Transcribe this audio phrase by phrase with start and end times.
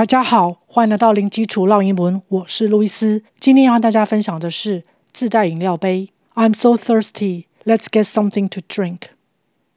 [0.00, 3.25] 大家好，欢迎来到零基础绕英文，我是路易斯。
[3.41, 6.13] 今天要和大家分享的是自带饮料杯。
[6.33, 7.47] I'm so thirsty.
[7.65, 9.09] Let's get something to drink.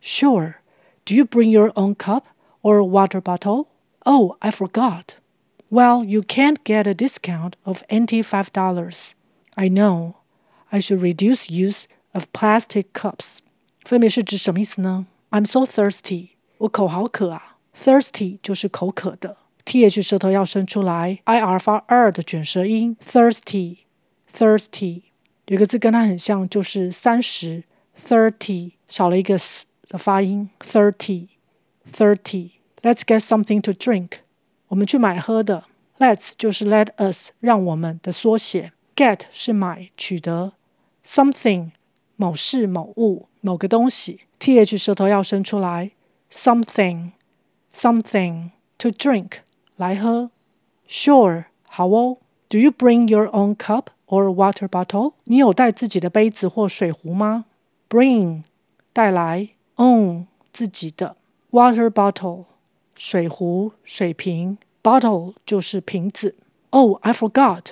[0.01, 0.55] Sure.
[1.05, 2.23] Do you bring your own cup
[2.63, 3.67] or water bottle?
[4.05, 5.17] Oh, I forgot.
[5.69, 9.15] Well, you can't get a discount of NT five dollars.
[9.57, 10.15] I know.
[10.71, 13.39] I should reduce use of plastic cups.
[13.85, 15.07] 分别是指什么意思呢？
[15.33, 16.29] I'm so thirsty.
[16.59, 17.57] 我口好渴啊。
[17.77, 19.39] Thirsty 就是口渴的。
[19.65, 25.03] Th 舌头要伸出来，ir 发 r 的卷舌音，thirsty，thirsty，
[25.47, 27.65] 有个字跟它很像，就是三十
[27.99, 32.51] ，thirty 少了一个 s 的发音，thirty，thirty。
[32.83, 34.11] Let's get something to drink。
[34.69, 35.65] 我们去买喝的
[35.99, 40.53] ，Let's 就是 Let us 让我们的缩写，Get 是买取得
[41.07, 41.71] ，something
[42.17, 45.93] 某事某物某个东西，th 舌头要伸出来
[46.31, 49.39] ，something，something to drink。
[49.76, 50.30] 来喝，
[50.88, 52.18] Sure，好哦。
[52.50, 55.14] Do you bring your own cup or water bottle？
[55.24, 57.46] 你有带自己的杯子或水壶吗？
[57.90, 58.44] Bring，
[58.92, 61.16] 带来，own，自己的，
[61.52, 62.46] water bottle，
[62.96, 66.36] 水壶、水瓶，bottle 就是瓶子。
[66.72, 67.66] Oh, I forgot。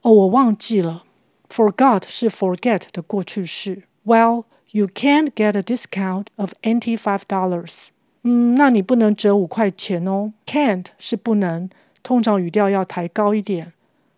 [0.00, 1.04] 哦，我忘记了。
[1.48, 3.84] Forgot 是 forget 的过去式。
[4.04, 7.88] Well, you can't get a discount of NT five dollars.
[8.29, 10.33] 嗯，那你不能折五块钱哦。
[10.45, 11.69] Can't 是不能，
[12.03, 13.71] 通常语调要抬高一点，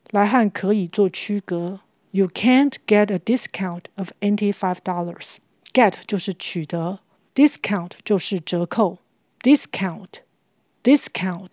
[0.09, 1.79] 来和可以做区隔。
[2.09, 5.35] You can't get a discount of NT five dollars.
[5.71, 6.97] Get 就是取得
[7.35, 8.97] ，discount 就是折扣。
[9.43, 11.51] Discount，discount，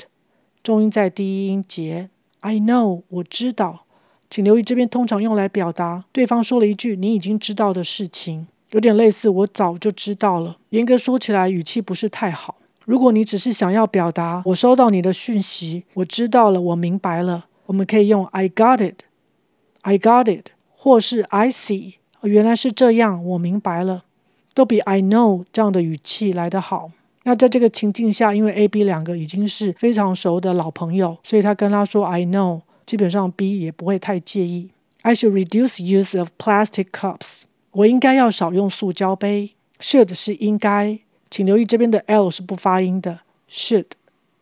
[0.63, 2.09] 重音在第一音节。
[2.41, 3.85] I know，我知道。
[4.31, 8.47] 请留意这边通常用来表达对方说了一句你已经知道的事情。
[8.77, 10.59] 有点类似，我早就知道了。
[10.69, 12.57] 严格说起来，语气不是太好。
[12.85, 24.05] 如果你只是想要表达我收到你的讯息，我知道了，我明白了，我们可以用 I got it，I got it，或是 I see，原来是这样，我明白了，
[24.53, 26.91] 都比 I know 这样的语气来得好。
[27.23, 34.69] 那在这个情境下，因为 A、B 两个已经是非常熟的老朋友，所以他跟他说 I know，基本上 B 也不会太介意。
[35.01, 37.46] I should reduce use of plastic cups。
[37.77, 39.55] 我应该要少用塑胶杯。
[39.81, 43.21] Should 是应该，请留意这边的 L 是不发音的。
[43.51, 43.89] Should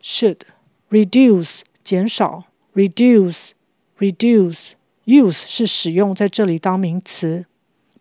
[0.00, 0.42] should
[0.88, 2.44] reduce 减少
[2.76, 3.50] ，reduce
[3.98, 4.74] reduce
[5.04, 7.46] use 是使用，在这里当名词。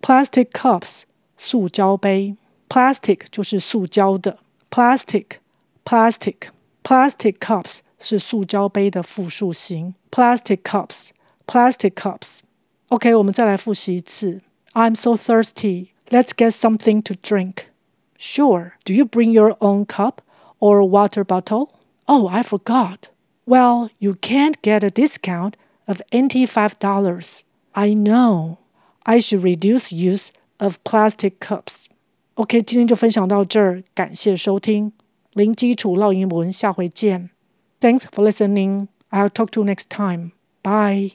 [0.03, 1.01] Plastic cups
[1.39, 2.37] 塑胶杯
[2.69, 4.37] ，plastic 就是塑胶的。
[4.69, 5.25] Plastic
[5.83, 6.35] plastic
[6.83, 9.95] plastic cups 是塑胶杯的复数形。
[10.11, 11.07] Plastic cups
[11.47, 12.41] plastic cups
[12.89, 14.41] OK，我们再来复习一次。
[14.74, 15.92] I'm so thirsty.
[16.10, 17.68] Let's get something to drink.
[18.16, 18.74] Sure.
[18.84, 20.22] Do you bring your own cup
[20.60, 21.72] or water bottle?
[22.06, 23.08] Oh, I forgot.
[23.46, 27.42] Well, you can't get a discount of NT five dollars.
[27.74, 28.58] I know.
[29.06, 31.88] I should reduce use of plastic cups.
[32.34, 34.92] OK，今天就分享到这儿，感谢收听，
[35.32, 37.30] 零基础绕英文，下回见。
[37.80, 38.88] Thanks for listening.
[39.10, 40.32] I'll talk to you next time.
[40.62, 41.06] Bye.